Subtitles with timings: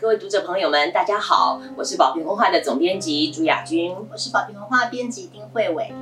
[0.00, 5.92] 各位读者朋友们，大家好，我是宝瓶文化的总编辑朱雅君，我是宝瓶文化编辑丁慧伟，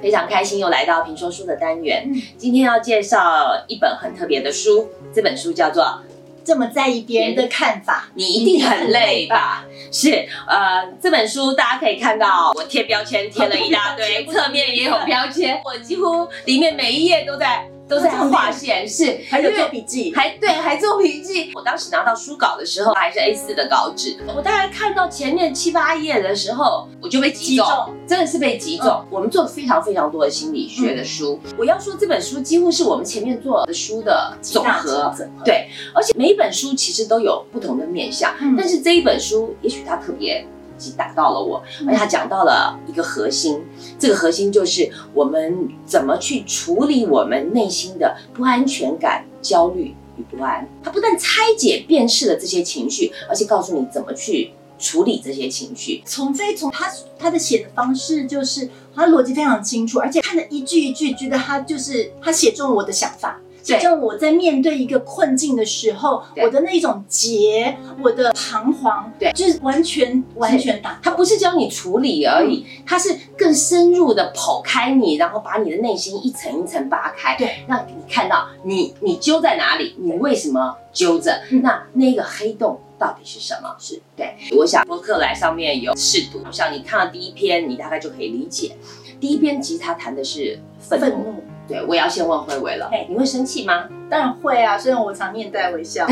[0.00, 2.10] 非常开心又来到评说书的单元。
[2.38, 5.84] 今天要介绍一本很特别的书，这本书叫做
[6.42, 9.66] 《这么在意别人的看法，你一定很累吧》。
[9.94, 17.68] 是，呃，这本书大家可以看到，我贴标签贴了一大堆，侧面也有标签，我几乎里面每一页都在。
[17.92, 21.52] 都在画线，是还有做笔记，还对，还做笔记。
[21.54, 27.66] 我当时拿到书稿的时候还是 A4 的稿纸，我大概看到前面七八页的时候，我就被击中，
[28.06, 29.04] 真的是被击中。
[29.10, 35.14] 我们做了非常非常多的心理学的书，我要说这本书几乎是我们前面做的书的总和，
[35.44, 40.46] 对，而且每一本书其实都有不同的面向，但是这一本书也许它特别。
[40.90, 43.62] 打到了我，而且他讲到了一个核心，
[43.98, 50.68] 这个核心就是我们怎么去处理我们内心的不安全感、焦虑与不安。
[50.82, 56.02] 他不但拆解、辨识了这些情绪，而且告诉你怎么去处理这些情绪。
[56.04, 63.40] 从飞从他他的写的方式，就是他逻辑非常清楚，而且看的一句一句，觉得他就是他写中了我的想法。
[63.62, 70.98] 像我在面对一个困境的时候，我的那种结，我的彷徨，对，就是完全完全打。
[71.02, 81.40] 他不是教你处理而已，他是更深入的剖开你，然后把你的内心一层一层扒开，对，让你看到你你揪在哪里，你为什么揪着？
[81.62, 83.74] 那那个黑洞到底是什么？
[83.78, 84.34] 是对。
[84.56, 88.76] 我想博客来上面有试图，像你看到第一篇，你大概就可以理解。
[89.20, 91.42] 第一篇其实他谈的是愤怒。
[91.72, 92.90] 对，我也要先问慧慧了。
[93.08, 93.88] 你会生气吗？
[94.10, 96.06] 当然会啊，虽然我常面带微笑。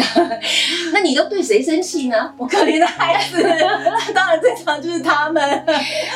[0.95, 2.33] 那你都对谁生气呢？
[2.39, 3.43] 我可怜的孩子，
[4.15, 5.65] 当然最常就是他们。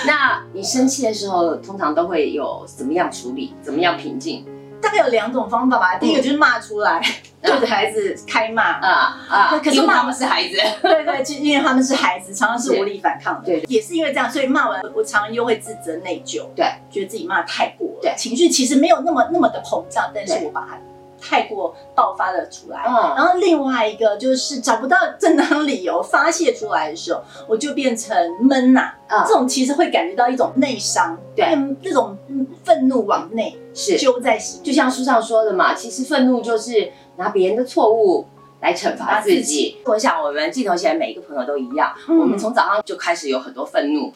[0.07, 3.55] 那你生气的时候，通常都会有怎么样处理？
[3.61, 4.47] 怎么样平静？
[4.85, 5.97] 大概有两种方法吧。
[5.97, 7.01] 第一个就是骂出来，
[7.43, 9.61] 对着孩子开骂啊啊！
[9.63, 13.47] 可是骂他们是孩子， 对对，就因为他们是孩子，常常是无力反抗的。
[13.47, 20.79] 对，也是因为这样，所以骂完我常常又会自责内疚，对，觉得自己骂太过了，对，情绪其实没有那么那么的膨胀，但是我把它。
[21.27, 28.93] 太过爆发了出来，然后另外一个就是找不到正当理由发泄出来的时候，我就变成闷呐，
[29.27, 31.47] 这种其实会感觉到一种内伤，对，
[31.83, 32.17] 那种
[32.63, 33.97] 愤怒往内是。
[33.97, 38.27] 揪在心，就像书上说的嘛，其实愤怒就是拿别人的错误。
[38.65, 39.77] 来惩罚自己。
[39.85, 41.95] 我想，我们镜头前每一个朋友都一样。
[42.09, 44.11] 我们从早上就开始有很多愤怒。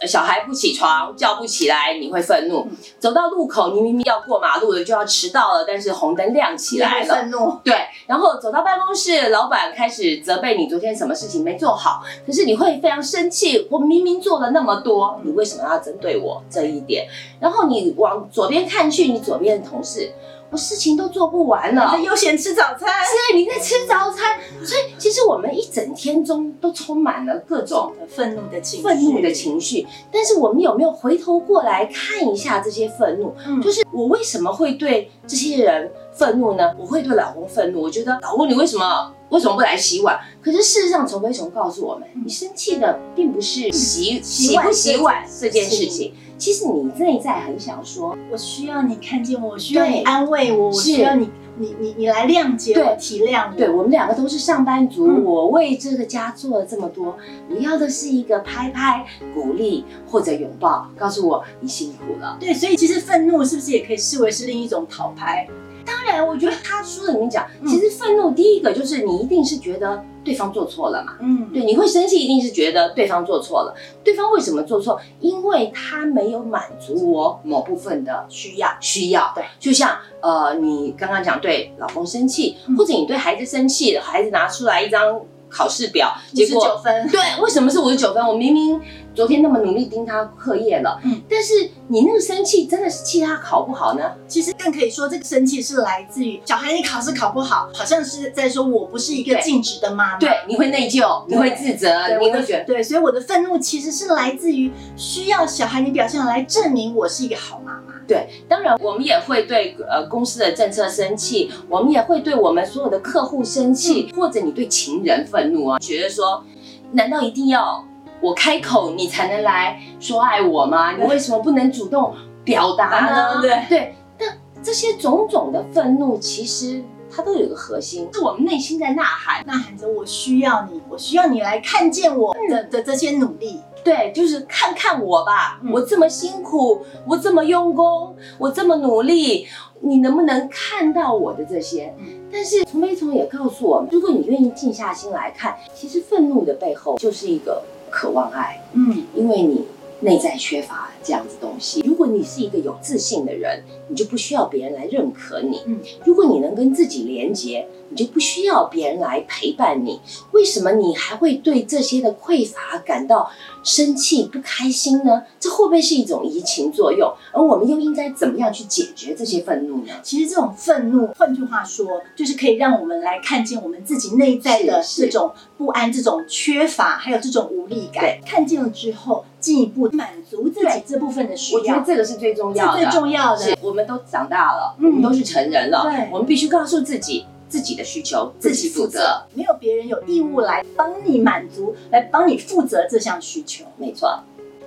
[0.00, 2.66] 呃，小孩不起床，叫不起来，你会愤怒。
[2.98, 7.58] 走到路口，你明明要过马路了，就要迟到了，但是红灯亮起来了，愤怒。
[7.62, 7.74] 对。
[8.06, 13.68] 然后走到办公室，老板开始责备你昨天什么事情没做好，可是你会非常生气。
[13.70, 17.06] 我明明做了那么多，你为什么要针对我这一点？
[17.38, 20.10] 然后你往左边看去，你左边的同事。
[20.52, 22.86] 我事情都做不完了，在悠闲吃早餐。
[23.02, 24.38] 是，你在吃早餐。
[24.62, 29.86] 所以其实我们一整天中都充满了各种的愤怒的情愤怒的情绪。
[30.12, 33.34] 但是我们有没有回头过来看一下这些愤怒？
[33.46, 36.70] 嗯，就是我为什么会对这些人愤怒呢？
[36.78, 40.20] 我会对老公愤怒，我觉得老公你为什么为什么不来洗碗？
[40.42, 46.14] 可是事实上，陈飞雄告诉我们，你生气的并不是洗洗不洗碗这件事情。
[46.42, 53.56] 其实你内在很想说，我需要你看见我，需要你安慰我，我需要你，你你你来谅解我、体谅我。
[53.56, 57.16] 对我们两个都是上班族，我为这个家做了这么多，
[57.48, 62.36] 你要的是一个拍拍、鼓励或者拥抱，告诉我你辛苦了。
[62.40, 65.46] 对，所以其实愤怒是不是也可以视为是另一种讨拍？
[65.84, 73.74] 当然，我觉得他书里面讲，其实愤怒第一个就是你一定是觉得对方做错了嘛，嗯，对，你会生气一定是觉得对方做错了。
[74.04, 75.00] 对方为什么做错？
[75.20, 79.32] 因为他没有满足我某部分的需要，需要。
[79.34, 88.26] 对，就像呃，你刚刚讲对老公生气，或者你对孩子生气，孩子拿出来一张考试表，结果九分，对，为什么是五十九分？
[88.26, 88.80] 我明明。
[89.14, 94.02] 昨天那么努力盯他课业了，嗯，但是你那个生气真的是气他考不好呢？
[94.26, 107.92] 其实更可以说，这个生气是来自于小孩你考试考不好，好像是在说我不是一个尽职的妈妈，对，你会内疚，你会自责，你会觉得对，所以我的愤怒其实是来自于需要小孩你表现来证明我是一个好妈妈。
[108.06, 116.44] 对，当然我们也会对呃公司的政策生气，我们也会对我们所有的客户生气，或者你对情人愤怒啊，觉得说，
[116.92, 117.84] 难道一定要？
[118.22, 120.92] 我开口，你才能来说爱我吗？
[120.92, 122.14] 你为什么不能主动
[122.44, 123.42] 表达呢？
[123.42, 133.60] 对对，但这些种种的愤怒，其实它都有一个核心，是我们内心在呐喊，呐喊着我需要你，我需要你来看见我的的这些努力。
[133.84, 139.48] 对，就是看看我吧，我这么辛苦，我这么用功，我这么努力，
[139.80, 141.92] 你能不能看到我的这些？
[142.30, 147.60] 但是从悲从也告诉我们，如果你愿意静下心来看，其实愤怒的背后就是一个
[147.92, 148.64] 渴望爱。
[148.72, 149.66] 嗯，因为你。
[150.04, 151.80] 内在缺乏这样子东西。
[151.86, 155.60] 如果你是一个有自信的人，你就不需要别人来认可你。
[155.64, 160.00] 嗯，如果你能跟自己连接，你就不需要别人来陪伴你。
[160.32, 163.30] 为什么你还会对这些的匮乏感到
[163.62, 165.22] 生气、不开心呢？
[165.38, 167.12] 这会不会是一种移情作用？
[167.32, 169.92] 而我们又应该怎么样去解决这些愤怒呢？
[170.02, 171.86] 其实这种愤怒，换句话说，
[172.16, 178.18] 就是可以让我们来看见我们自己内在的这种不安、这种缺乏，还有这种无力感。
[178.26, 179.24] 看见了之后。
[179.42, 182.78] 进一步满足自己这部分的需要，我觉得这个是最重要的。
[182.78, 193.66] 最重要的，我们都长大了，我们都是成人了，我们必须告诉自己自己的需求，自己负责，没有别人有义务来帮你满足，来帮你负责这项需求。
[193.76, 194.18] 没错，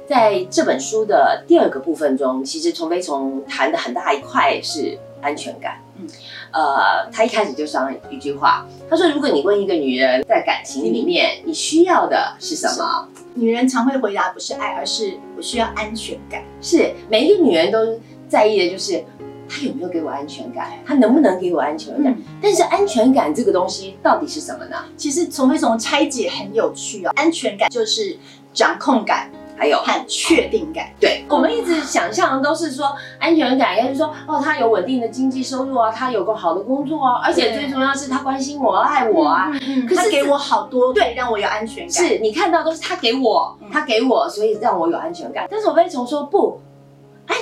[0.07, 5.81] 在这本书的第二个部分中，其实从飞从谈的很大一块是安全感。
[5.97, 6.07] 嗯，
[6.51, 16.43] 呃，他一开始就上一句话，他说：“如果你问一个女人在感情里面你需要的是什么？”女人常会回答不是爱，而是我需要安全感。
[16.61, 17.99] 是每一个女人都
[18.29, 19.03] 在意的就是
[19.47, 22.15] 他有没有给我安全感，他能不能给我安全感。
[22.41, 24.77] 但是安全感这个东西到底是什么呢？
[24.97, 27.11] 其实从非从拆解很有趣哦。
[27.15, 28.17] 安全感就是
[28.53, 29.29] 掌控感。
[29.57, 39.49] 还有很确定感，对我们一直想象的都是说安全感，也就是说哦，他有稳定的经济收入啊，他有个好的工作啊，而且最重要是他关心我、爱我啊。
[39.65, 42.05] 嗯，可是给我好多，对，让我有安全感。
[42.05, 45.47] 是你看到都是他给我，他给我，所以让我有安全感。
[45.49, 46.64] 但是我非从说不，安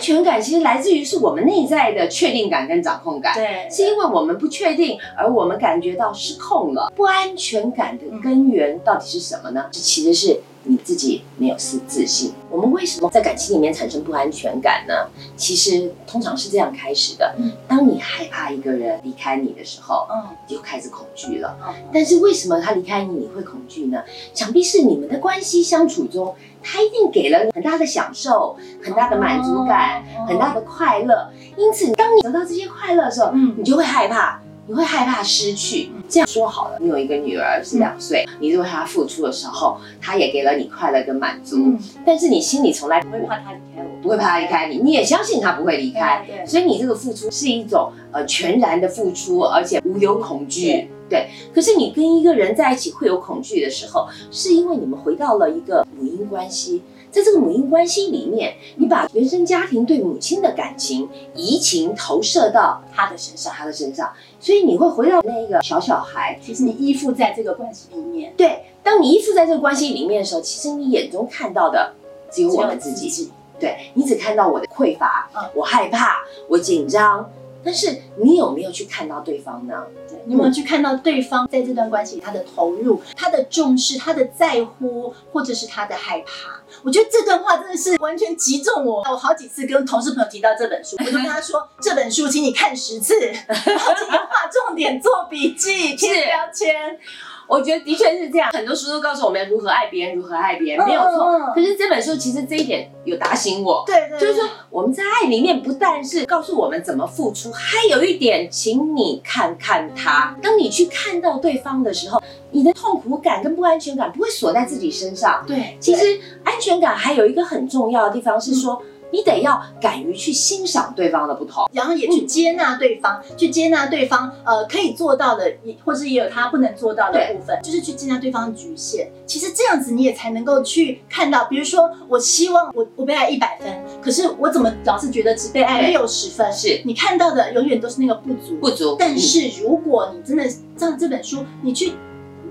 [0.03, 3.33] 安全感其实来自于是我们内在的确定感跟掌控感。
[3.33, 6.91] 对，是因为我们不确定，而我们感觉到失控了。
[6.93, 9.67] 不安全感的根源到底是什么呢？
[9.71, 10.41] 这其实是。
[10.65, 14.93] 你自己没有自自信，我们为什么在感情里面产生不安全感呢？
[15.35, 17.35] 其实通常是这样开始的：
[17.67, 21.57] 当你害怕一个人离开你的时候，嗯，就开始恐惧了。
[21.91, 24.01] 但是为什么他离开你你会恐惧呢？
[24.33, 31.29] 想必是你们的关系相处中，他一定给了你很大的享受、很大的满足感、很大的快乐。
[31.57, 34.41] 因此，当你得到这些快乐的时候，嗯，你就会害怕。
[34.65, 35.91] 你会害怕失去。
[36.07, 41.73] 这样说好了，你有一个女儿是两岁，你为她付出的时候，她也给了你快乐跟满足。
[42.05, 46.25] 但是你心里从来不会怕她离开我，不会怕她离开你，你也相信她不会离开。
[46.47, 50.89] 所以你这个付出是一种呃全然的付出，而且无有恐惧。
[51.09, 51.27] 对。
[51.53, 56.83] 可是你跟一个人在一起会有恐惧的时候，是因为你们回到了一个母婴关系。
[57.11, 64.11] 在这个母婴关系里面，你把原生家庭对母亲的感情移情投射到他的身上，他的身上，
[64.43, 66.37] 所以你会回到那一个小小孩。
[66.43, 68.33] 其实你依附在这个关系里面。
[68.35, 71.93] 对，当你依附在这个关系里面的时候，其实你眼中看到的
[72.29, 73.31] 只有我们自己。
[73.57, 76.17] 对你只看到我的匮乏，我害怕，
[76.49, 77.31] 我紧张。
[77.63, 79.85] 但是你有没有去看到对方呢？
[80.25, 86.61] 你有没有去看到对方在这段关系他的投入、他的重视、他的在乎，或者是他的害怕？
[86.83, 89.03] 我觉得这段话真的是完全击中我。
[89.09, 96.99] 我好几次跟同事朋友提到这本书，我就跟他说：“这本书，请你看十次，然后请你画重点、做笔记、 贴标签。”
[97.47, 101.39] 我觉得的确是这样，很多书都告诉我们如何爱别人，如何爱别人，没有错。
[101.53, 110.35] 可是这本书其实这一点有打醒我，对对，就是说我们在爱里面不但是告诉我们怎么付出，还有一点，请你看看他。
[110.41, 115.43] 当你去看到对方的时候，你的痛苦感跟不安全感不会锁在自己身上。
[115.47, 118.81] 对，其实安全感还有一个很重要的地方是说。
[119.13, 129.11] 你得要敢于去欣赏对方的不同，然后也去接纳对方，去接纳对方，呃，可以做到的，也或者也有他不能做到的部分，就是去接纳对方的局限。
[129.27, 136.51] 其实这样子你也才能够去看到，比如说，我希望我我被爱一百分，可是我怎么老是觉得只被爱六十分？
[136.51, 138.95] 是你看到的永远都是那个不足，不足。
[138.97, 140.43] 但是如果你真的
[140.75, 141.91] 像这本书，你去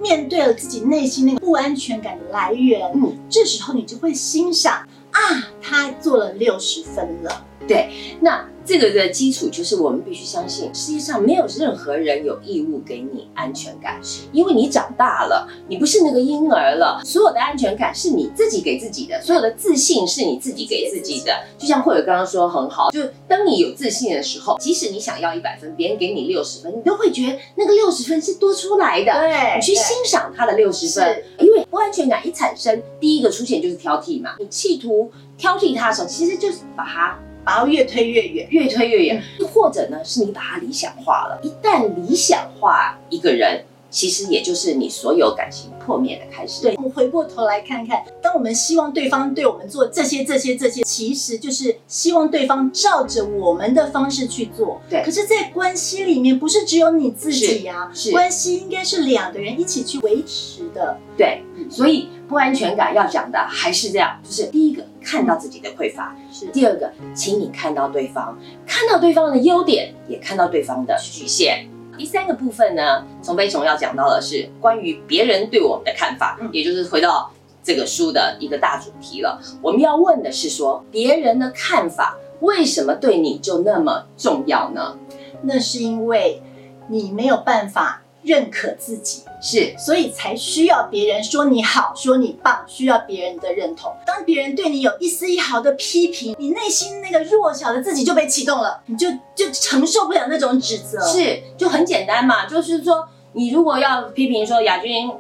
[0.01, 4.87] 面对了自己内心那个不安全感的来源，嗯，这时候你就会欣赏。
[5.13, 5.21] 啊，
[5.63, 7.47] 他做了六十分了。
[7.67, 7.91] 对，
[8.21, 14.01] 那这个的基础就是我们必须相信，世界上没有任何人有义务给你安全感，
[14.33, 17.03] 因为你长大了，你不是那个婴儿了。
[17.05, 21.45] 所有的安全感是你自己给自己的，所有的自信是你自己给自己的。
[21.59, 29.13] 就像慧伟刚刚说很好，就当你有自信的时候，即使你想要一百分，别人给你六十分，你都会觉得那个六十分是多出来的。
[29.13, 34.37] 对，你去欣赏他的六十分，因为不安全感一产生，第一个出现就是挑剔嘛。
[34.39, 37.19] 你企图挑剔他的时候，其实就是把他。
[37.45, 39.23] 把它越推越远，越推越远，
[39.53, 41.41] 或者呢，是你把它理想化了。
[41.43, 46.63] 一旦理想化一个人，其实也就是你所有感情破灭的开始。
[46.63, 54.81] 对，我们回过头来看看，当我们希望对方对我们做这些、这些、这些，其实就是希望对方照着我们的方式去做。
[54.89, 55.03] 对。
[55.05, 60.97] 可是，在关系里面，不是只有你自己呀，是关系应该是两个人一起去维持的。
[61.17, 71.69] 对，所以不安全感要讲的还是这样，就是第一个看到自己的匮乏，是第二个，请你看到对方，看到对方的优点，也看到对方的局限。
[71.99, 77.31] 第三个部分呢，从飞虫要讲到的是关于别人对我们的看法，也就是回到
[77.63, 79.41] 这个书的一个大主题了。
[79.61, 84.97] 我们要问的是说，别人的看法为什么对你就那么重要呢？
[85.43, 86.43] 那是因为
[86.89, 88.02] 你没有办法。
[88.23, 93.93] 认可自己是，所以才需要别人说你好，说你棒，需要别人的认同。
[94.07, 101.01] 当别人对你有一丝一毫的批评，你内心那个弱小的自己就被启动了，你就就承受不了那种指责。
[101.05, 105.11] 是，就很简单嘛，就是说，你如果要批评说亚军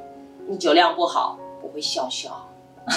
[0.46, 2.48] 你酒量不好，我会笑笑，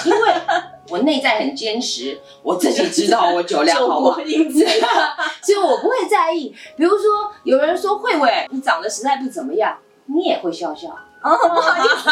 [0.04, 0.18] 因为
[0.90, 4.18] 我内在很坚实，我自己知道 我酒量好不好，
[5.42, 6.54] 所以我不会在意。
[6.76, 9.76] 比如说，有人说慧慧你长得实在不怎么样。
[10.06, 10.88] 你也会笑笑
[11.22, 12.10] 哦，不好意思，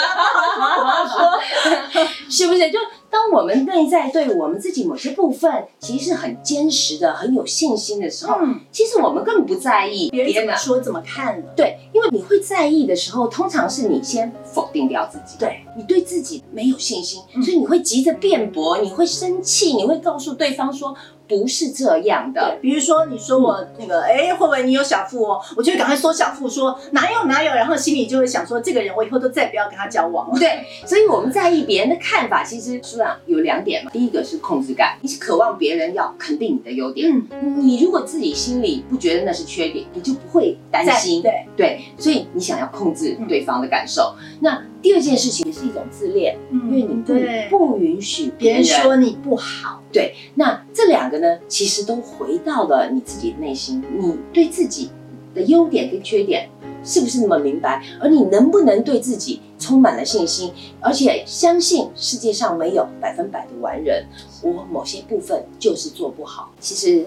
[0.57, 1.41] 不好说，
[2.29, 2.71] 是不是？
[2.71, 2.79] 就
[3.15, 11.49] 当我们内在对我们自己某些部分其实是很坚实的、很有信心的时候，嗯，其实我们根本不在意别人怎么说、怎么看的。
[11.57, 20.97] 对，因为你会在意的时候，通常是你先否定掉自己，对你对自己没有信心，所以你会急着辩驳，你会生气，你会告诉对方说。
[21.27, 25.41] 不是这样的，比如说你说我那个，哎，会不会你有小腹哦？
[25.57, 30.39] 我就会赶快缩小腹，说哪有哪有，然后心里就会想说，这个人我以后都再不要跟他交往了。
[30.39, 33.91] 对，所以我们在意别人的看法，其实书上有两点嘛。
[33.93, 37.11] 第一个是控制感，你是渴望别人要肯定你的优点。
[37.31, 41.21] 嗯，你如果自己心里不觉得那是缺点，你就不会担心。
[41.21, 44.15] 对对，所以你想要控制对方的感受。
[44.41, 47.15] 那第二件事情也是一种自恋，因为你不
[47.51, 49.83] 不允许别人说你不好。
[49.93, 54.91] 对，那这两个呢，其实都回到了你自己内心，你对自己
[55.35, 56.49] 的优点跟缺点
[56.83, 57.83] 是不是那么明白？
[58.01, 64.07] 而你能不能对自己充满了信心，而且相信世界上没有百分百的完人？
[64.43, 66.51] 我某些部分就是做不好。
[66.61, 67.07] 其实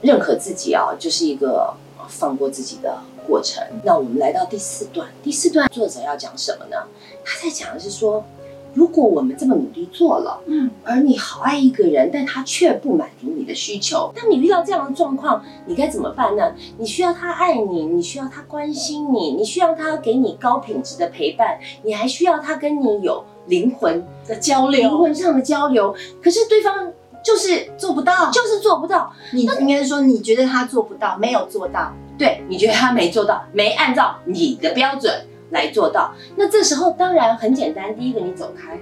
[0.00, 1.72] 认可自己啊，就是一个
[2.08, 3.62] 放过自己的过程。
[3.84, 6.76] 那我们来到第四段，第四段作者要讲什么呢？
[7.24, 8.24] 他在讲的是说。
[8.74, 16.54] 如果我们这么努力做了，嗯，而你好爱一个人，但他却不满足你的需求，当你遇到这样的状况，你该怎么办呢？
[16.78, 25.94] 你需要他爱你，你需要他关心你，你需要他给你高品质的陪伴，你还需要他跟你有灵魂的交流，灵魂上的交流。
[26.22, 29.12] 可是对方就是做不到，就是做不到。
[29.32, 35.12] 你应该说，你觉得他做不到，没有做到，对你觉得他没做到，没按照你的标准。
[35.52, 37.94] 来做到，那这时候当然很简单。
[37.94, 38.76] 第一个，你走开，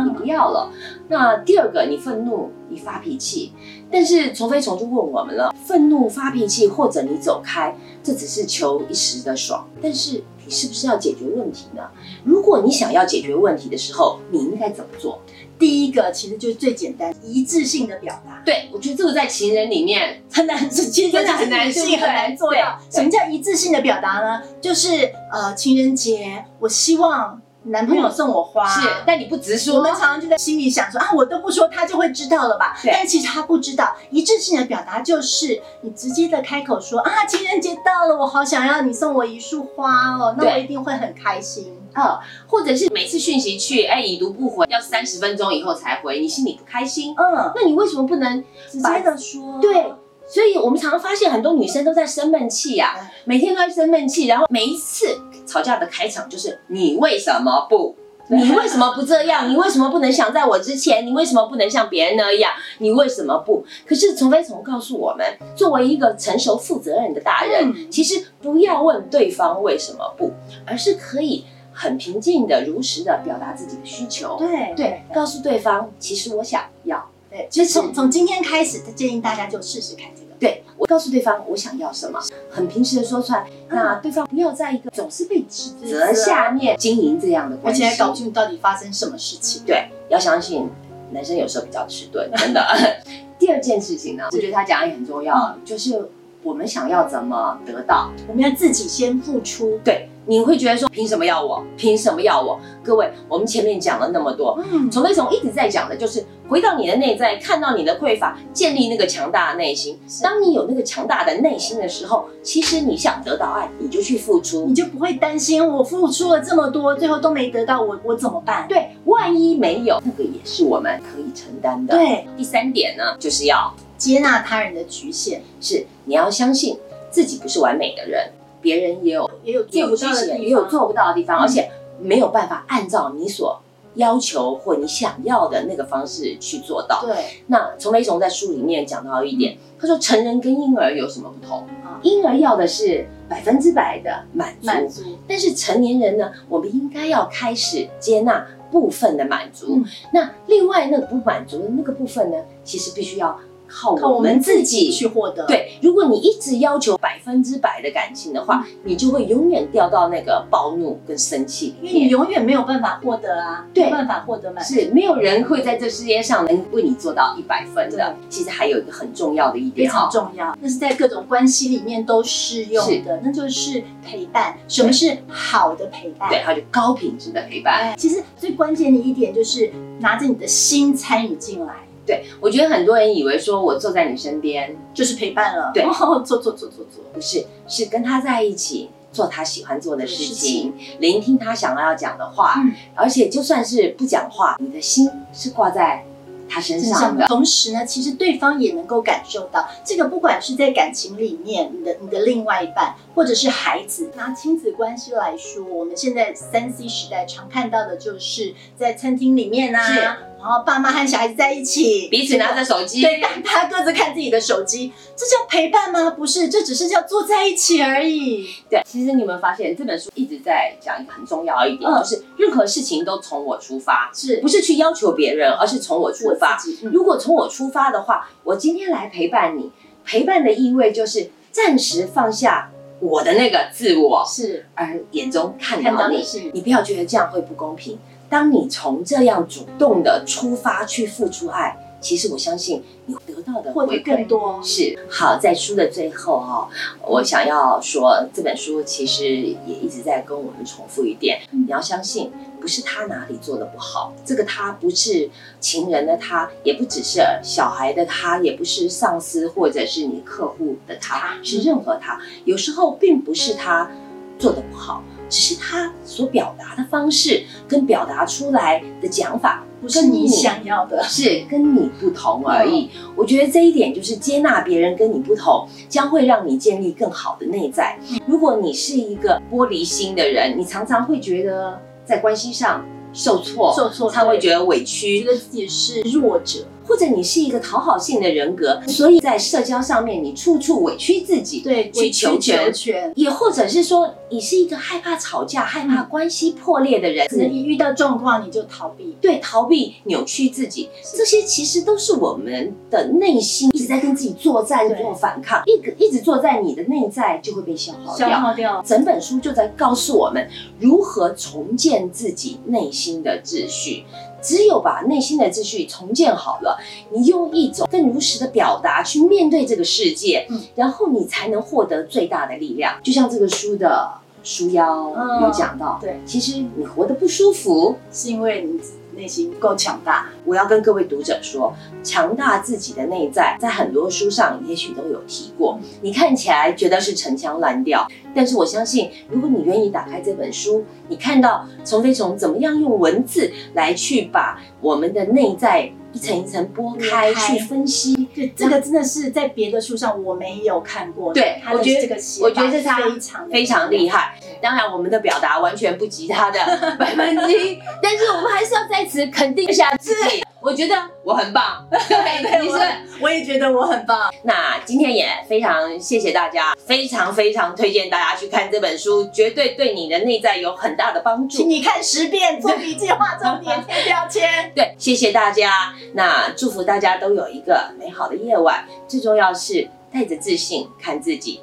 [0.00, 0.72] 你不要了。
[1.08, 3.52] 那第二个，你愤怒，你发脾气。
[3.90, 9.68] 但是虫飞虫就问我们了：愤怒、发脾气，或者你走开，这只是求一时的爽。
[9.82, 11.82] 但是你是不是要解决问题呢？
[12.24, 15.20] 如果你想要解决问题的时候，你应该怎么做？
[15.58, 18.42] 第一个其实就是最简单，一致性的表达。
[18.44, 22.80] 对，我觉得这个在情人里面很难，其实真的很难，性很难做到。
[22.90, 24.42] 什么叫一致性的表达呢？
[24.60, 29.76] 就是呃，情人节，我希望男朋友送我花，是，但你不直说。
[29.76, 32.76] 我们常常就在心里想说啊，我都不说，他就会知道了吧？
[32.84, 41.78] 但其实他不知道，一致性的表达就是你直接的开口说啊，情人节到了，我好想要你送我一束花哦，那我一定会很开心。
[41.92, 47.14] 啊，或者是每次讯息去，哎，已读不回，要三十分钟以后才回，你心里不开心。
[47.18, 49.58] 嗯，那你为什么不能直接的说？
[49.60, 49.92] 对，
[50.32, 52.94] 所以我们常常发现很多女生都在生闷气呀，
[53.26, 57.94] 每天都在生闷气，然后每一次吵架的开场就是你为什么不？
[58.30, 59.50] 你为什么不这样？
[59.50, 61.06] 你为什么不能想在我之前？
[61.06, 62.50] 你为什么不能像别人那样？
[62.78, 63.62] 你为什么不？
[63.86, 70.32] 可是从飞从告诉我们，作为一个成熟负责任的大人，其实不要问对方为什么不，
[70.64, 71.44] 而是可以。
[71.74, 82.20] 很平静的、如实的表达自己的需求，对对，告诉对方，其实我想要，对，其实从从今天开始，他建议大家就试试看这个，对我告诉对方我想要什么，
[82.50, 90.68] 很平时的说出来，那对方不要在一个总是被指责下面经营这样的关系，而且搞不清楚到底发生什么事情，对，要相信
[91.12, 92.62] 男生有时候比较迟钝，真的。
[93.38, 96.08] 第二件事情呢，我觉得他讲的也很重要，就是
[96.42, 98.10] 我们想要怎么得到？
[98.28, 99.78] 我们要自己先付出。
[99.84, 101.62] 对，你会觉得说，凭什么要我？
[101.76, 102.58] 凭什么要我？
[102.82, 109.96] 各位，我们前面讲了那么多，嗯，从飞从一直在讲的就是回到你的内在，看到你的匮乏，建立那个强大的内心。
[110.20, 118.66] 当你有那个强大的内心的时候，其实你想得到爱，你就去付出，你就不会担心我付出了这么多，最后都没得到，我我怎么办？
[118.68, 121.94] 对，万一没有，那个也是我们可以承担的。
[121.94, 123.72] 对，第三点呢，就是要。
[124.02, 126.76] 接纳他人的局限，是你要相信
[127.08, 133.62] 自己不是完美的人，别人也有也有做不到的也有做不到的地方，而且没有办法按照你所
[133.94, 137.00] 要求或你想要的那个方式去做到。
[137.06, 137.14] 对，
[137.46, 141.64] 那丛梅松在书里面讲到一点，他说成人跟婴儿有什么不同？
[142.02, 144.52] 婴儿要的是百分之百的满
[144.88, 149.80] 足，但是成年人呢，我们应该要开始接纳部分的满足。
[150.12, 153.38] 那另外那个不满足的那个部分呢，其实必须要。
[153.72, 155.46] 靠我们自己去获得。
[155.46, 164.74] 对，如果你一直要求百分之百的感情的话，你就会永远掉到那个暴怒跟生气里面，你永远没有办法获得啊，没有办法获得满足。
[164.74, 168.14] 是，没有人会在这世界上能为你做到一百分的。
[168.28, 174.58] 其实还有一个很重要的一点，非常重要，那是在各种关系里面都适用的，那就是陪伴。
[174.68, 176.28] 什么是好的陪伴？
[176.28, 177.96] 对，它就高品质的陪伴。
[177.96, 181.74] 其实最关键的一点就是拿着你的心参与进来。
[182.06, 192.56] 对，我觉得很多人以为说我坐在你身边就是陪伴了，对，坐坐坐坐坐，不是，是跟他在一起做他喜欢做的事情，聆听他想要讲的话，
[192.94, 196.04] 而且就算是不讲话，你的心是挂在。
[196.52, 210.18] 他身上的同时呢，其实对方也能够感受到这个，不管是在感情里面，你的你的另外一半，或者是孩子，拿亲子关系来说，我们现在三 C 时代常看到的就是在餐厅里面啊。
[210.42, 216.10] 然后爸妈和小孩子在一起，彼此拿着手机，对，大家各自看自己的手机，这叫陪伴吗？
[216.10, 218.48] 不是，这只是叫坐在一起而已。
[218.68, 226.58] 对，其实你有没有发现这本书一直在讲一个很重要一点，就是任何事情都从我出发，是不是去要求别人，而是从我出发。
[226.90, 229.70] 如果从我出发的话，我今天来陪伴你，
[230.04, 236.22] 陪伴的意味就是暂时放下我的那个自我，是而眼中看到你，
[236.52, 237.98] 你不要觉得这样会不公平。
[238.28, 244.60] 当你从这样主动的出发去付出爱，其实我相信你得到的会更多。
[244.62, 246.68] 是好，在书的最后哈，
[247.06, 252.30] 我想要说这本书其实也一直在跟我们重复一点：你要相信，
[252.60, 255.30] 不是他哪里做的不好，这个他不是
[255.60, 262.20] 情人的他，也不只是小孩的他，也不是上司或者是你客户的他，是任何他。
[262.44, 263.90] 有时候并不是他
[264.38, 265.02] 做的不好。
[265.32, 272.90] 只是他所表达的方式跟表达出来的讲法，不是你想要的，是跟你不同而已。
[273.16, 277.98] 我觉得这一点就是接纳别人跟你不同，将会让你建立更好的内在。
[278.26, 286.66] 如果你是一个玻璃心的人，你常常会觉得在关系上受挫，受挫，他会觉得委屈，觉得自己是弱者。
[286.84, 293.12] 或者你是一个讨好性的人格，所以在社交上面你处处委屈自己，对，去求全。
[293.14, 308.28] 也或者是说你是一个害怕吵架、害怕关系破裂的人，可能一遇到状况你就逃避，对，逃避、扭曲自己，这些其实都是我们的内心在跟自己作战、做反抗，一个一直坐在你的内在就会被消耗掉。
[308.30, 308.82] 消耗掉。
[308.82, 314.04] 整本书就在告诉我们如何重建自己内心的秩序。
[314.40, 316.76] 只有把内心的秩序重建好了，
[317.12, 322.98] 你用一种更如实的表达去面对这个世界，嗯，然后你才能获得最大的力量。
[323.04, 324.10] 就像这个书的
[324.42, 325.10] 书腰
[325.42, 328.80] 有讲到，对，其实你活得不舒服，是因为你。
[329.16, 335.78] 内心不够强大，我要跟各位读者说，强大自己的内在，在很多书上也许都有提过。
[336.00, 345.92] 你看起来觉得是陈腔滥调，但是我相信，如果你愿意打开这本书，你看到从飞虫怎么样用文字来去把我们的内在。
[346.14, 351.32] 一层一层剥开去分析，对这个真的是在别的书上我没有看过。
[351.32, 354.34] 对，我觉得这个我觉得他非常非常厉害。
[354.60, 356.58] 当然，我们的表达完全不及他的
[357.00, 360.44] 百分之一，但是我们还是要在此肯定一下自己。
[360.62, 360.94] 我觉得
[361.24, 362.78] 我很棒， 对，你是，
[363.20, 364.32] 我也觉得我很棒。
[364.44, 371.58] 那今天也非常谢谢大家，非常非常推荐大家去看这本书，绝对对你的内在有很大的帮助。
[371.58, 374.70] 请你看十遍，做笔记，画重点，贴标签。
[374.74, 375.94] 对，谢谢大家。
[376.14, 381.60] 那祝福大家都有一个美好的夜晚，最重要是带着自信看自己。